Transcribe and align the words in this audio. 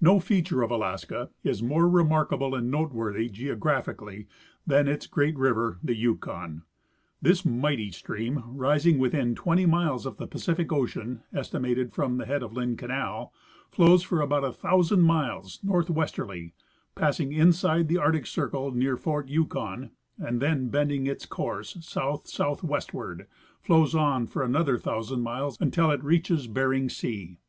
No 0.00 0.18
feature 0.18 0.62
of 0.62 0.72
Alaska 0.72 1.30
is 1.44 1.62
more 1.62 1.88
remarkable 1.88 2.56
and 2.56 2.72
noteworthy, 2.72 3.28
geo 3.28 3.54
graphically, 3.54 4.26
than 4.66 4.88
its 4.88 5.06
great 5.06 5.38
river, 5.38 5.78
the 5.80 5.94
Yukon. 5.94 6.64
This 7.22 7.44
mighty 7.44 7.92
stream, 7.92 8.42
rising 8.46 8.98
within 8.98 9.36
twenty 9.36 9.66
miles 9.66 10.06
of 10.06 10.16
the 10.16 10.26
Pacific 10.26 10.72
ocean 10.72 11.22
(estimated 11.32 11.92
from 11.92 12.16
the 12.18 12.26
head 12.26 12.42
of 12.42 12.52
Lynn 12.52 12.76
canal), 12.76 13.32
flows 13.70 14.02
for 14.02 14.20
about 14.20 14.42
1,000 14.42 15.02
miles 15.02 15.60
northwest 15.62 16.16
erly, 16.16 16.50
passing 16.96 17.32
inside 17.32 17.86
the 17.86 17.96
arctic 17.98 18.26
circle, 18.26 18.72
near 18.72 18.96
fort 18.96 19.28
Yukon, 19.28 19.92
and 20.18 20.42
then, 20.42 20.66
bending 20.68 21.06
its 21.06 21.26
course 21.26 21.76
south 21.80 22.26
southwestward, 22.26 23.28
flows 23.62 23.94
on 23.94 24.26
for 24.26 24.42
another 24.42 24.72
1,000 24.72 25.20
miles 25.20 25.56
until 25.60 25.92
it 25.92 26.02
reaches 26.02 26.48
Bering 26.48 26.88
sea. 26.88 27.38